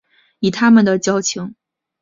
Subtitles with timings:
[0.39, 1.53] 以他们的交情